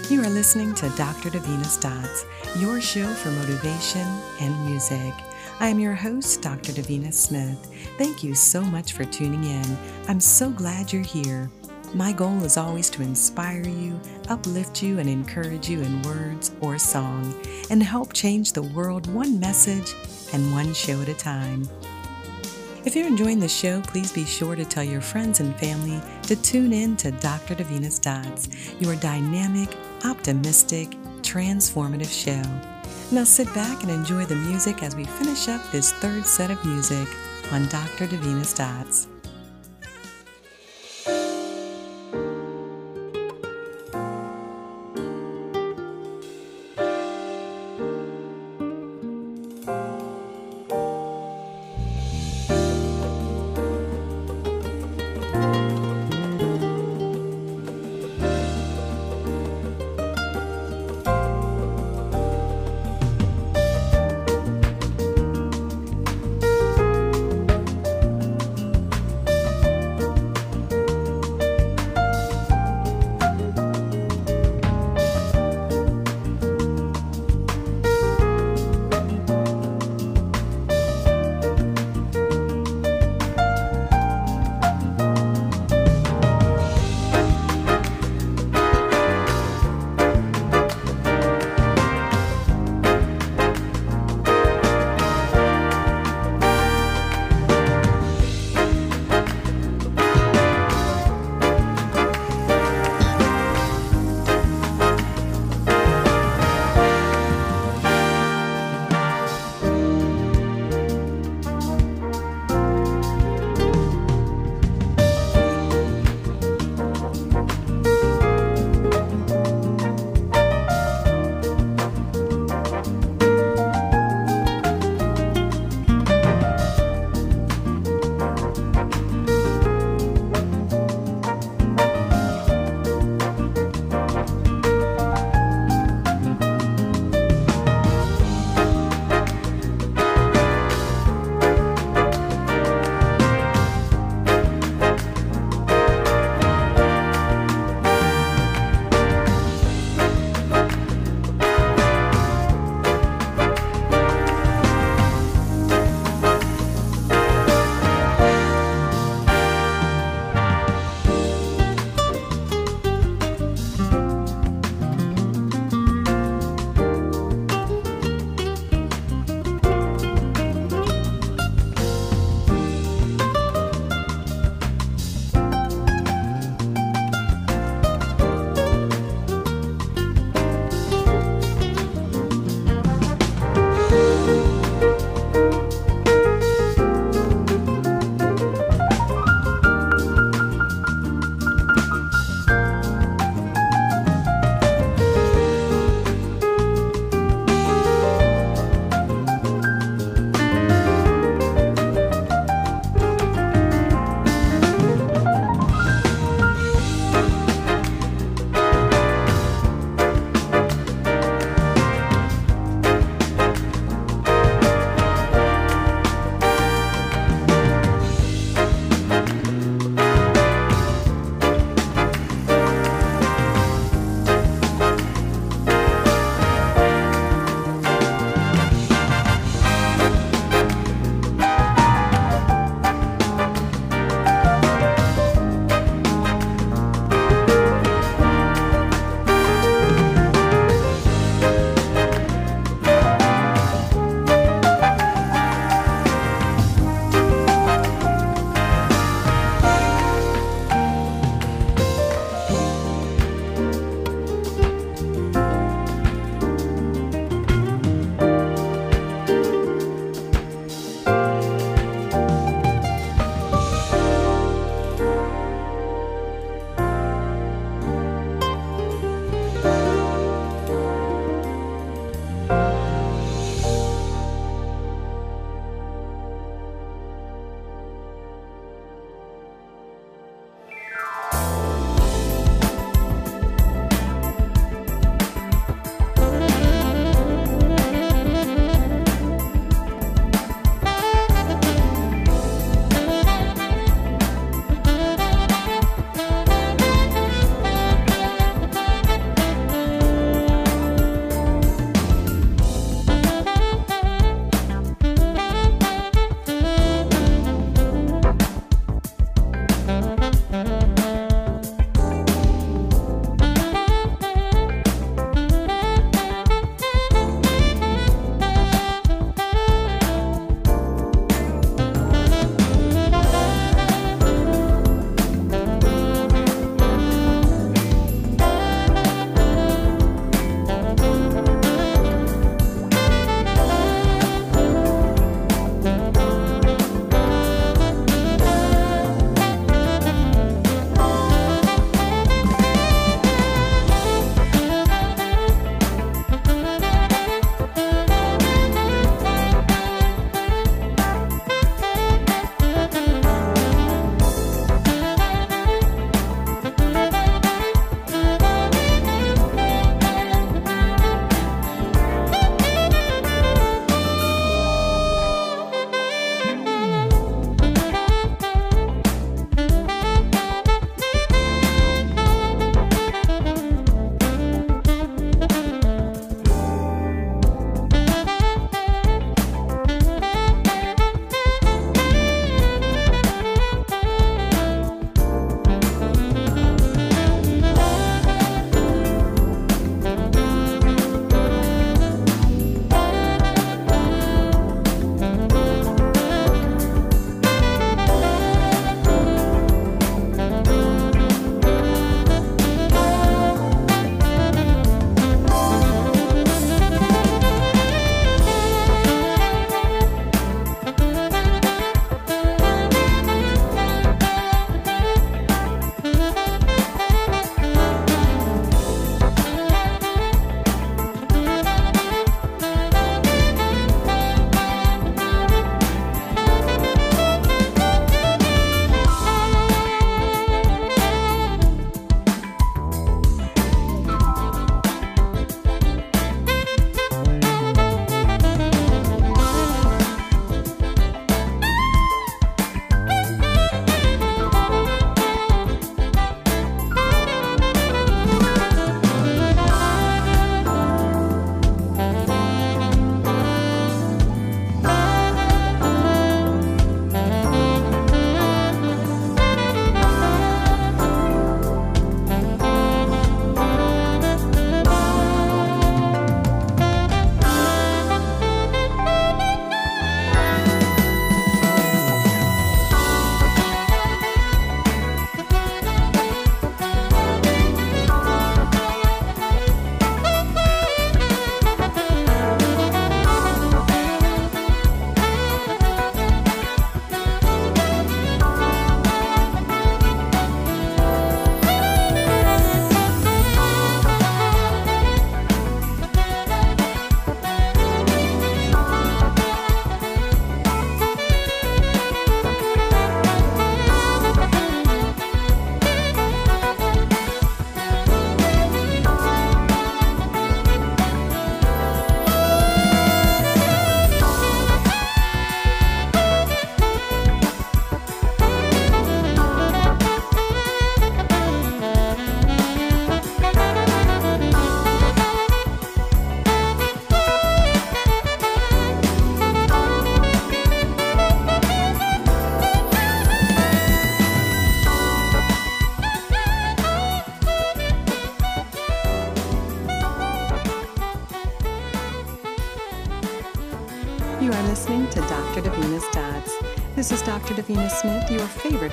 You 0.09 0.21
are 0.21 0.29
listening 0.29 0.73
to 0.75 0.89
Dr. 0.97 1.29
Davina's 1.29 1.77
Dots, 1.77 2.25
your 2.57 2.81
show 2.81 3.07
for 3.13 3.29
motivation 3.31 4.05
and 4.41 4.65
music. 4.65 5.13
I 5.61 5.67
am 5.67 5.79
your 5.79 5.93
host, 5.93 6.41
Dr. 6.41 6.71
Davina 6.71 7.13
Smith. 7.13 7.71
Thank 7.99 8.23
you 8.23 8.33
so 8.33 8.63
much 8.63 8.93
for 8.93 9.05
tuning 9.05 9.43
in. 9.43 9.77
I'm 10.07 10.19
so 10.19 10.49
glad 10.49 10.91
you're 10.91 11.03
here. 11.03 11.51
My 11.93 12.11
goal 12.13 12.43
is 12.43 12.57
always 12.57 12.89
to 12.89 13.03
inspire 13.03 13.67
you, 13.67 14.01
uplift 14.27 14.81
you, 14.81 14.97
and 14.97 15.07
encourage 15.07 15.69
you 15.69 15.81
in 15.81 16.01
words 16.01 16.51
or 16.61 16.79
song, 16.79 17.39
and 17.69 17.83
help 17.83 18.11
change 18.11 18.53
the 18.53 18.63
world 18.63 19.05
one 19.13 19.39
message 19.39 19.93
and 20.33 20.51
one 20.51 20.73
show 20.73 20.99
at 20.99 21.09
a 21.09 21.13
time. 21.13 21.69
If 22.83 22.95
you're 22.95 23.05
enjoying 23.05 23.39
the 23.39 23.47
show, 23.47 23.81
please 23.81 24.11
be 24.11 24.25
sure 24.25 24.55
to 24.55 24.65
tell 24.65 24.83
your 24.83 24.99
friends 24.99 25.41
and 25.41 25.55
family 25.59 26.01
to 26.23 26.41
tune 26.41 26.73
in 26.73 26.97
to 26.97 27.11
Dr. 27.11 27.53
Davina's 27.53 27.99
Dots, 27.99 28.49
your 28.79 28.95
dynamic, 28.95 29.69
optimistic, 30.05 30.89
transformative 31.21 32.09
show. 32.09 32.70
Now 33.11 33.23
sit 33.23 33.53
back 33.53 33.83
and 33.83 33.91
enjoy 33.91 34.25
the 34.25 34.35
music 34.35 34.83
as 34.83 34.95
we 34.95 35.05
finish 35.05 35.47
up 35.47 35.61
this 35.71 35.91
third 35.93 36.25
set 36.25 36.51
of 36.51 36.63
music 36.63 37.07
on 37.51 37.67
Dr. 37.67 38.07
Davina's 38.07 38.53
Dots. 38.53 39.07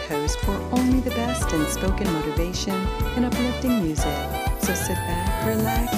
For 0.08 0.56
only 0.72 1.00
the 1.00 1.10
best 1.10 1.52
in 1.52 1.66
spoken 1.66 2.10
motivation 2.12 2.74
and 3.16 3.26
uplifting 3.26 3.82
music. 3.82 4.16
So 4.62 4.72
sit 4.72 4.96
back, 4.96 5.46
relax, 5.46 5.97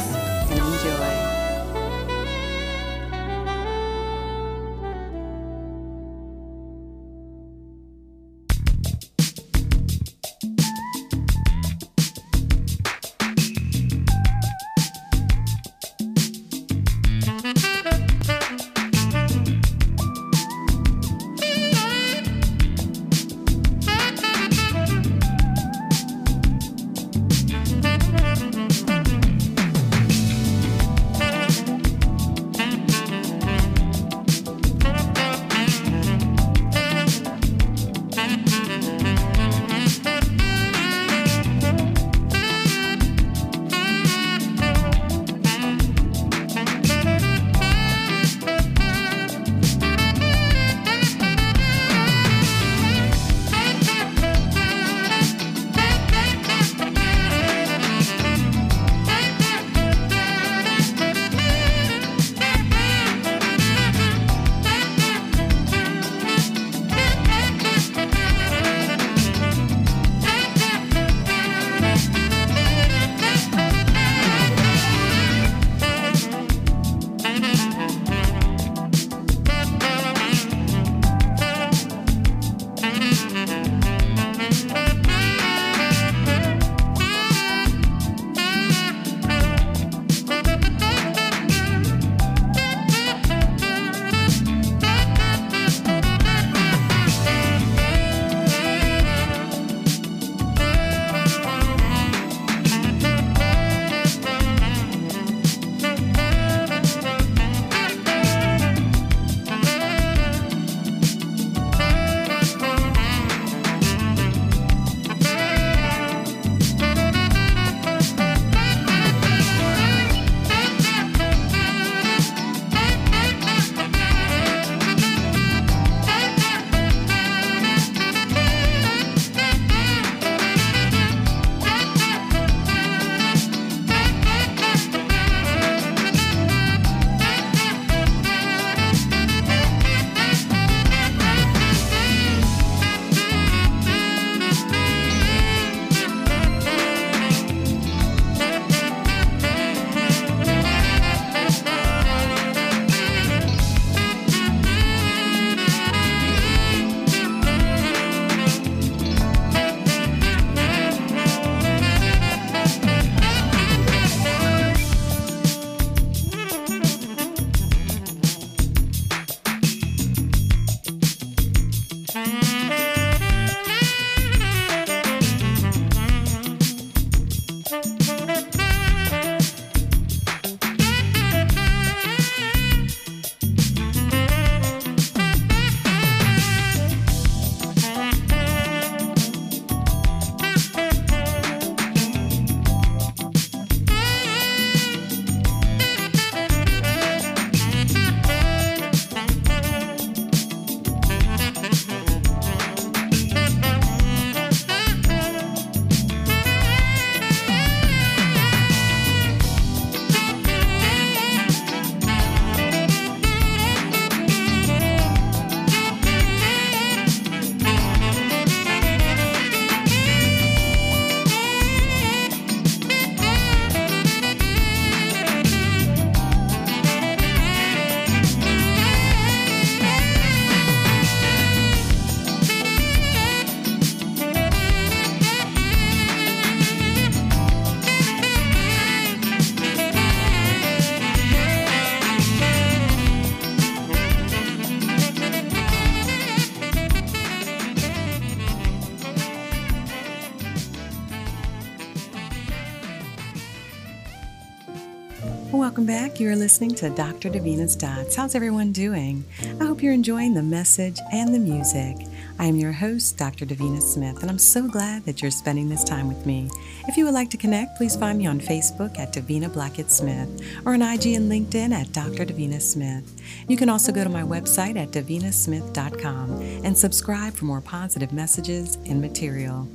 back. 256.11 256.20
You 256.20 256.30
are 256.30 256.36
listening 256.36 256.74
to 256.76 256.90
Dr. 256.90 257.30
Davina's 257.30 257.76
Dots. 257.76 258.16
How's 258.16 258.34
everyone 258.34 258.72
doing? 258.72 259.24
I 259.61 259.64
hope 259.64 259.82
you're 259.82 259.92
enjoying 259.92 260.34
the 260.34 260.42
message 260.42 260.98
and 261.12 261.34
the 261.34 261.38
music. 261.38 261.96
I 262.38 262.46
am 262.46 262.56
your 262.56 262.72
host, 262.72 263.16
Dr. 263.16 263.44
Davina 263.44 263.80
Smith, 263.80 264.20
and 264.22 264.30
I'm 264.30 264.38
so 264.38 264.66
glad 264.66 265.04
that 265.04 265.20
you're 265.20 265.30
spending 265.30 265.68
this 265.68 265.84
time 265.84 266.08
with 266.08 266.26
me. 266.26 266.50
If 266.88 266.96
you 266.96 267.04
would 267.04 267.14
like 267.14 267.30
to 267.30 267.36
connect, 267.36 267.76
please 267.76 267.96
find 267.96 268.18
me 268.18 268.26
on 268.26 268.40
Facebook 268.40 268.98
at 268.98 269.12
Davina 269.12 269.52
Blackett 269.52 269.90
Smith 269.90 270.28
or 270.64 270.74
on 270.74 270.82
IG 270.82 271.06
and 271.08 271.30
LinkedIn 271.30 271.72
at 271.72 271.92
Dr. 271.92 272.24
Davina 272.24 272.61
Smith. 272.61 273.20
You 273.48 273.56
can 273.56 273.68
also 273.68 273.92
go 273.92 274.02
to 274.02 274.11
my 274.11 274.22
website 274.22 274.76
at 274.76 274.90
davinasmith.com 274.90 276.30
and 276.64 276.76
subscribe 276.76 277.34
for 277.34 277.44
more 277.44 277.61
positive 277.61 278.12
messages 278.12 278.76
and 278.86 279.00
material. 279.00 279.68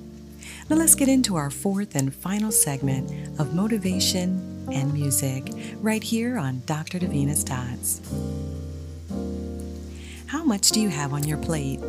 Now 0.70 0.78
let's 0.78 0.96
get 0.96 1.08
into 1.08 1.36
our 1.36 1.52
fourth 1.52 1.96
and 1.96 2.14
final 2.14 2.52
segment 2.52 3.40
of 3.40 3.54
motivation 3.54 4.55
and 4.72 4.94
music 4.94 5.52
right 5.82 6.04
here 6.04 6.38
on 6.38 6.62
Dr. 6.66 7.00
Davina's 7.00 7.44
Dots. 7.44 8.02
How 10.28 10.44
much 10.44 10.72
do 10.72 10.82
you 10.82 10.90
have 10.90 11.14
on 11.14 11.24
your 11.28 11.38
plate? 11.38 11.80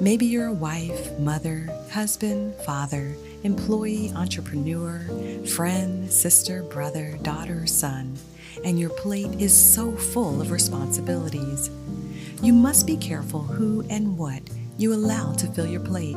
Maybe 0.00 0.26
you're 0.26 0.46
a 0.46 0.52
wife, 0.52 1.18
mother, 1.18 1.68
husband, 1.90 2.54
father, 2.66 3.14
employee, 3.44 4.12
entrepreneur, 4.16 5.00
friend, 5.46 6.10
sister, 6.10 6.62
brother, 6.62 7.18
daughter, 7.22 7.66
son, 7.66 8.16
and 8.64 8.78
your 8.78 8.90
plate 8.90 9.40
is 9.40 9.52
so 9.52 9.92
full 9.92 10.40
of 10.40 10.50
responsibilities. 10.50 11.70
You 12.42 12.52
must 12.52 12.86
be 12.86 12.96
careful 12.96 13.42
who 13.42 13.84
and 13.90 14.18
what 14.18 14.42
you 14.78 14.92
allow 14.92 15.32
to 15.34 15.46
fill 15.48 15.66
your 15.66 15.80
plate. 15.80 16.16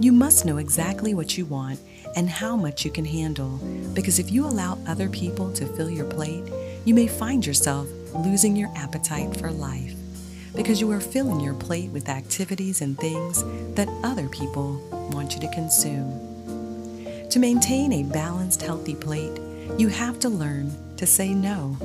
You 0.00 0.12
must 0.12 0.44
know 0.44 0.58
exactly 0.58 1.14
what 1.14 1.36
you 1.36 1.44
want 1.44 1.80
and 2.16 2.28
how 2.28 2.56
much 2.56 2.84
you 2.84 2.90
can 2.90 3.04
handle, 3.04 3.58
because 3.94 4.18
if 4.18 4.30
you 4.30 4.44
allow 4.44 4.78
other 4.86 5.08
people 5.08 5.52
to 5.52 5.66
fill 5.66 5.90
your 5.90 6.06
plate, 6.06 6.44
you 6.84 6.94
may 6.94 7.06
find 7.06 7.44
yourself 7.46 7.88
losing 8.14 8.56
your 8.56 8.70
appetite 8.76 9.36
for 9.36 9.50
life 9.50 9.94
because 10.54 10.80
you 10.80 10.90
are 10.90 11.00
filling 11.00 11.40
your 11.40 11.54
plate 11.54 11.90
with 11.90 12.08
activities 12.08 12.80
and 12.80 12.98
things 12.98 13.44
that 13.74 13.88
other 14.02 14.28
people 14.28 14.76
want 15.12 15.34
you 15.34 15.40
to 15.40 15.54
consume. 15.54 16.10
To 17.30 17.38
maintain 17.38 17.92
a 17.92 18.02
balanced, 18.02 18.62
healthy 18.62 18.94
plate, 18.94 19.38
you 19.76 19.88
have 19.88 20.18
to 20.20 20.28
learn 20.28 20.72
to 20.96 21.06
say 21.06 21.34
no 21.34 21.76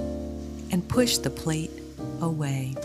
and 0.72 0.88
push 0.88 1.18
the 1.18 1.30
plate 1.30 1.72
away. 2.22 2.76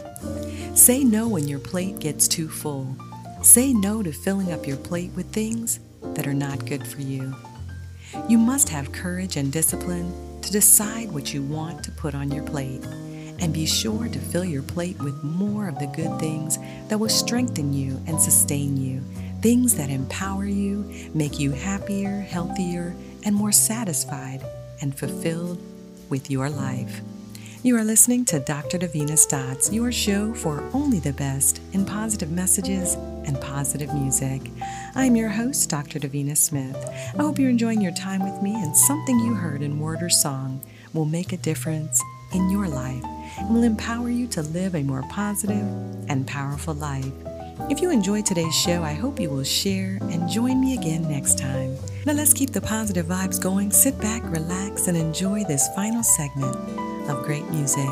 Say 0.74 1.04
no 1.04 1.28
when 1.28 1.48
your 1.48 1.60
plate 1.60 2.00
gets 2.00 2.28
too 2.28 2.48
full. 2.48 2.94
Say 3.42 3.72
no 3.72 4.02
to 4.02 4.12
filling 4.12 4.52
up 4.52 4.66
your 4.66 4.76
plate 4.76 5.12
with 5.14 5.32
things 5.32 5.80
that 6.02 6.26
are 6.26 6.34
not 6.34 6.66
good 6.66 6.86
for 6.86 7.00
you. 7.00 7.34
You 8.28 8.38
must 8.38 8.68
have 8.68 8.92
courage 8.92 9.36
and 9.36 9.52
discipline 9.52 10.40
to 10.42 10.50
decide 10.52 11.12
what 11.12 11.34
you 11.34 11.42
want 11.42 11.84
to 11.84 11.90
put 11.92 12.14
on 12.14 12.30
your 12.30 12.44
plate. 12.44 12.84
And 13.40 13.52
be 13.52 13.66
sure 13.66 14.08
to 14.08 14.18
fill 14.18 14.44
your 14.44 14.62
plate 14.62 14.98
with 15.00 15.22
more 15.22 15.68
of 15.68 15.78
the 15.78 15.86
good 15.86 16.18
things 16.18 16.58
that 16.88 16.98
will 16.98 17.08
strengthen 17.08 17.72
you 17.72 18.00
and 18.06 18.20
sustain 18.20 18.76
you, 18.76 19.00
things 19.42 19.76
that 19.76 19.90
empower 19.90 20.46
you, 20.46 20.92
make 21.14 21.38
you 21.38 21.52
happier, 21.52 22.20
healthier, 22.20 22.96
and 23.24 23.34
more 23.34 23.52
satisfied 23.52 24.44
and 24.80 24.98
fulfilled 24.98 25.60
with 26.08 26.30
your 26.30 26.50
life. 26.50 27.00
You 27.64 27.76
are 27.76 27.82
listening 27.82 28.24
to 28.26 28.38
Dr. 28.38 28.78
Davina's 28.78 29.26
Dots, 29.26 29.72
your 29.72 29.90
show 29.90 30.32
for 30.32 30.62
only 30.72 31.00
the 31.00 31.12
best 31.12 31.60
in 31.72 31.84
positive 31.84 32.30
messages 32.30 32.94
and 32.94 33.38
positive 33.40 33.92
music. 33.92 34.52
I'm 34.94 35.16
your 35.16 35.28
host, 35.28 35.68
Dr. 35.68 35.98
Davina 35.98 36.36
Smith. 36.36 36.76
I 36.86 37.20
hope 37.20 37.36
you're 37.36 37.50
enjoying 37.50 37.80
your 37.80 37.94
time 37.94 38.22
with 38.22 38.40
me 38.44 38.54
and 38.54 38.76
something 38.76 39.18
you 39.18 39.34
heard 39.34 39.62
in 39.62 39.80
word 39.80 40.04
or 40.04 40.08
song 40.08 40.60
will 40.94 41.04
make 41.04 41.32
a 41.32 41.36
difference 41.36 42.00
in 42.32 42.48
your 42.48 42.68
life 42.68 43.02
and 43.38 43.52
will 43.52 43.64
empower 43.64 44.08
you 44.08 44.28
to 44.28 44.42
live 44.42 44.76
a 44.76 44.84
more 44.84 45.02
positive 45.10 45.66
and 46.08 46.28
powerful 46.28 46.74
life. 46.74 47.10
If 47.68 47.82
you 47.82 47.90
enjoyed 47.90 48.24
today's 48.24 48.54
show, 48.54 48.84
I 48.84 48.92
hope 48.92 49.18
you 49.18 49.30
will 49.30 49.42
share 49.42 49.98
and 50.02 50.30
join 50.30 50.60
me 50.60 50.74
again 50.74 51.08
next 51.08 51.38
time. 51.38 51.76
Now 52.06 52.12
let's 52.12 52.32
keep 52.32 52.50
the 52.50 52.60
positive 52.60 53.06
vibes 53.06 53.42
going. 53.42 53.72
Sit 53.72 54.00
back, 54.00 54.22
relax, 54.26 54.86
and 54.86 54.96
enjoy 54.96 55.42
this 55.42 55.66
final 55.74 56.04
segment 56.04 56.87
of 57.08 57.24
great 57.24 57.48
music. 57.50 57.88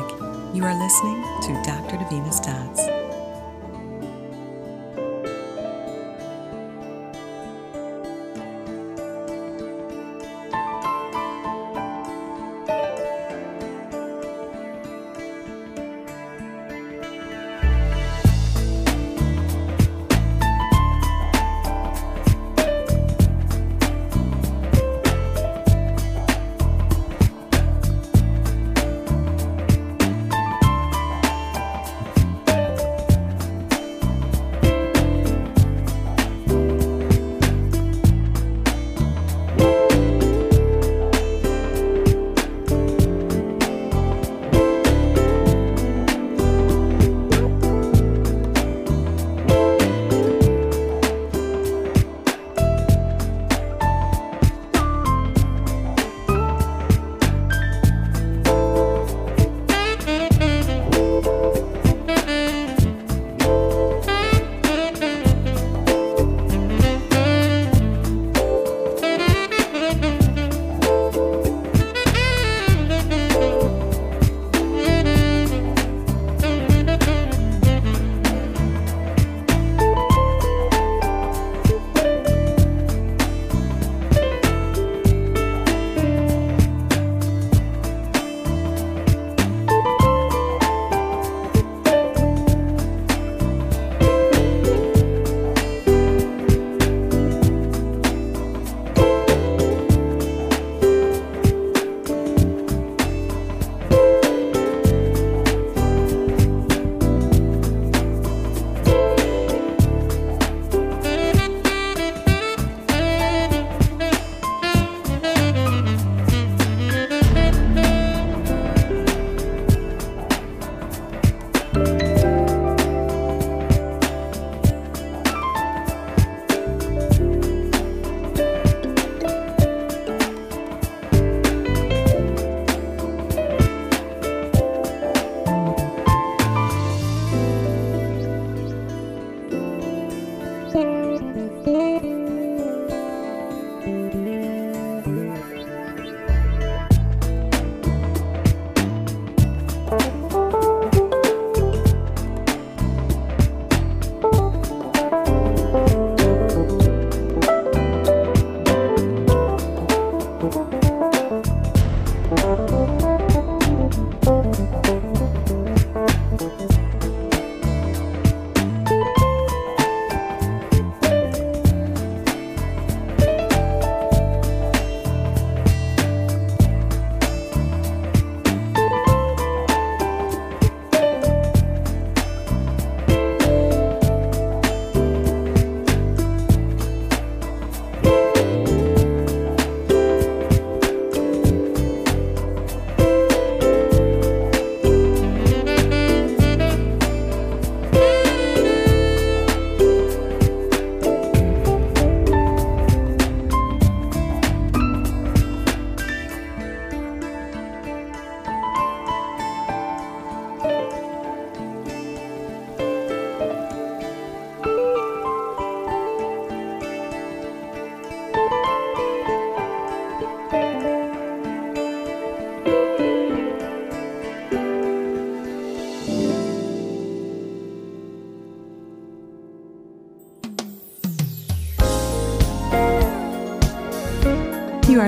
You 0.53 0.63
are 0.63 0.77
listening 0.77 1.23
to 1.43 1.61
Dr. 1.65 1.97
Davina's 1.97 2.39
Dots. 2.39 3.06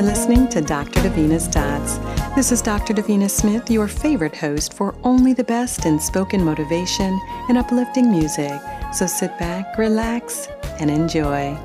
To 0.09 0.61
Dr. 0.61 1.01
Davina's 1.01 1.47
Dots. 1.47 1.99
This 2.35 2.51
is 2.51 2.63
Dr. 2.63 2.95
Davina 2.95 3.29
Smith, 3.29 3.69
your 3.69 3.87
favorite 3.87 4.35
host 4.35 4.73
for 4.73 4.95
only 5.03 5.33
the 5.33 5.43
best 5.43 5.85
in 5.85 5.99
spoken 5.99 6.43
motivation 6.43 7.19
and 7.47 7.59
uplifting 7.59 8.09
music. 8.09 8.59
So 8.91 9.05
sit 9.05 9.37
back, 9.37 9.77
relax, 9.77 10.47
and 10.79 10.89
enjoy. 10.89 11.55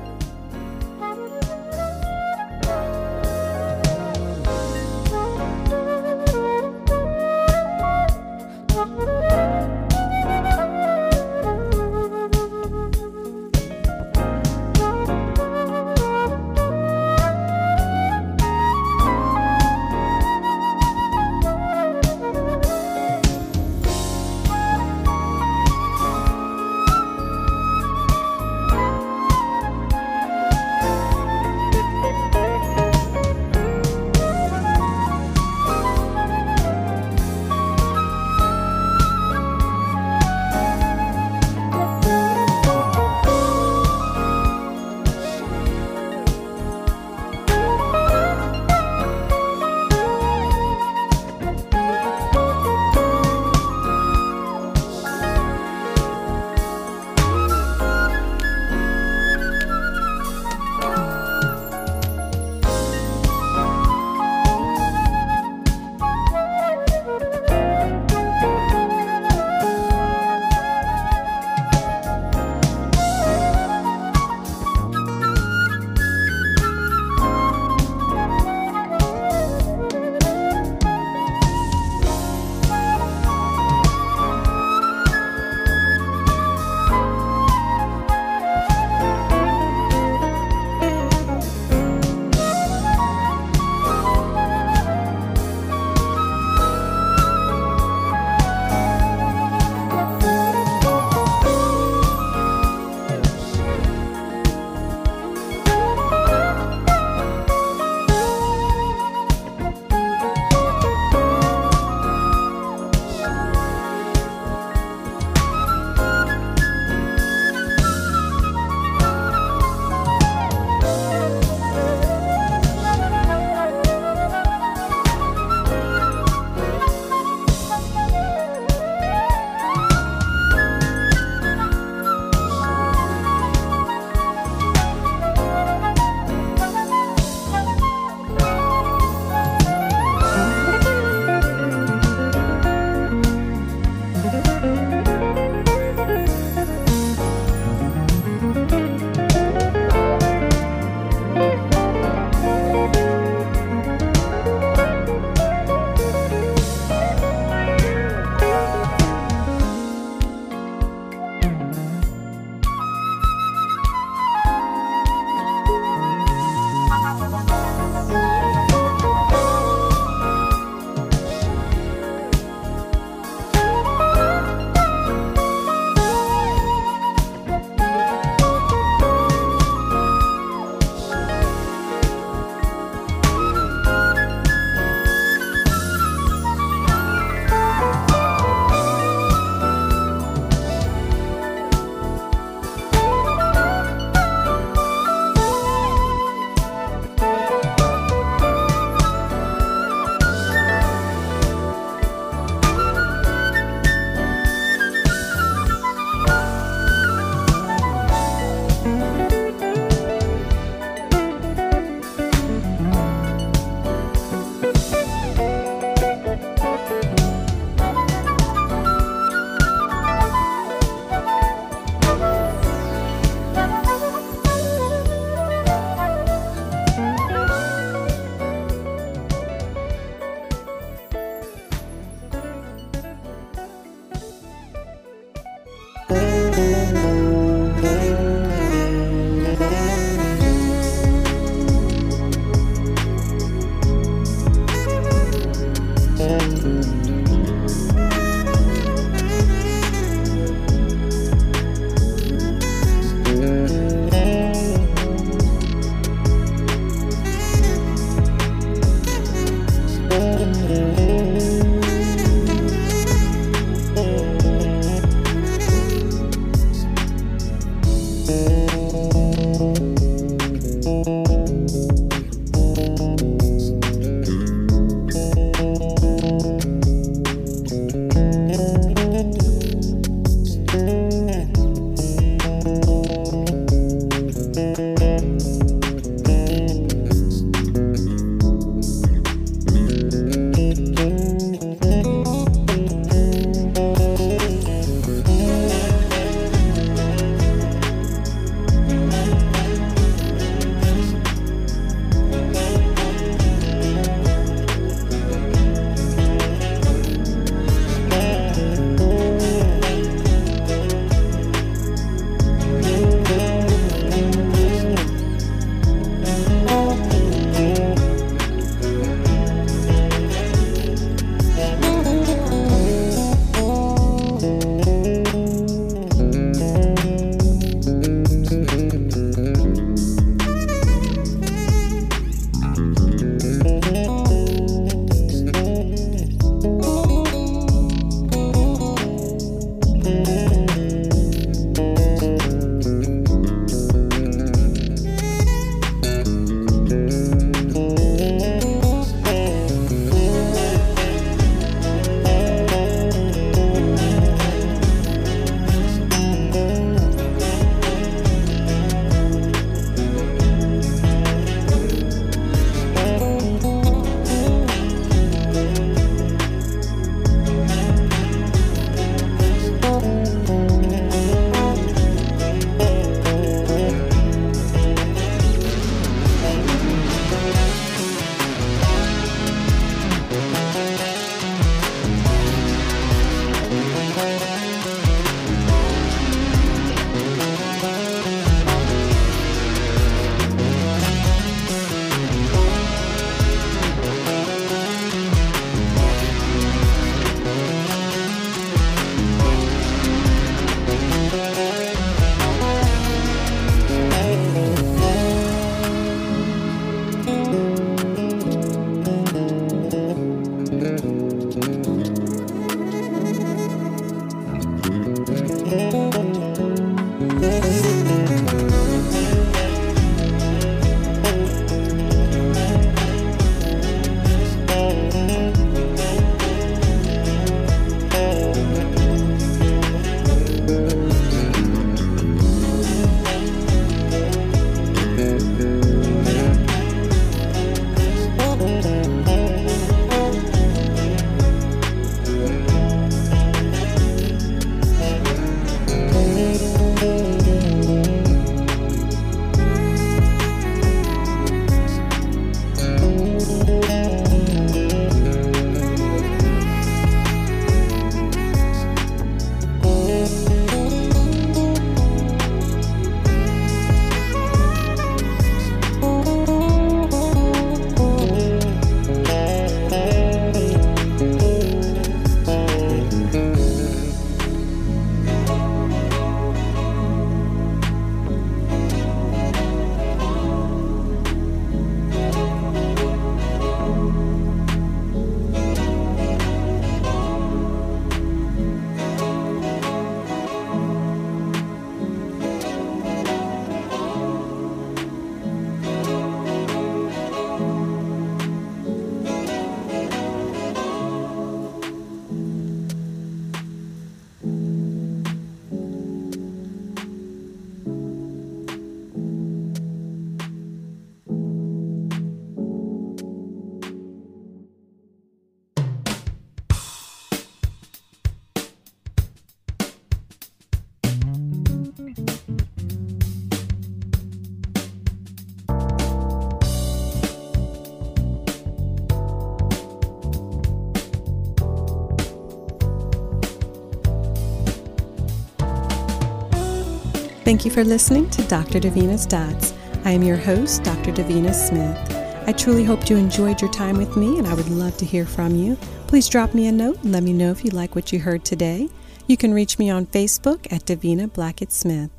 Thank 537.55 537.63
you 537.63 537.71
for 537.71 537.85
listening 537.85 538.29
to 538.31 538.43
Dr. 538.49 538.81
Davina's 538.81 539.25
Dots. 539.25 539.73
I 540.03 540.11
am 540.11 540.23
your 540.23 540.35
host, 540.35 540.83
Dr. 540.83 541.13
Davina 541.13 541.53
Smith. 541.53 541.97
I 542.45 542.51
truly 542.51 542.83
hope 542.83 543.09
you 543.09 543.15
enjoyed 543.15 543.61
your 543.61 543.71
time 543.71 543.95
with 543.95 544.17
me, 544.17 544.37
and 544.37 544.45
I 544.45 544.53
would 544.53 544.67
love 544.67 544.97
to 544.97 545.05
hear 545.05 545.25
from 545.25 545.55
you. 545.55 545.77
Please 546.05 546.27
drop 546.27 546.53
me 546.53 546.67
a 546.67 546.71
note 546.73 547.01
and 547.03 547.13
let 547.13 547.23
me 547.23 547.31
know 547.31 547.51
if 547.51 547.63
you 547.63 547.71
like 547.71 547.95
what 547.95 548.11
you 548.11 548.19
heard 548.19 548.43
today. 548.43 548.89
You 549.25 549.37
can 549.37 549.53
reach 549.53 549.79
me 549.79 549.89
on 549.89 550.05
Facebook 550.07 550.69
at 550.69 550.83
Davina 550.83 551.31
Blackett 551.31 551.71
Smith. 551.71 552.14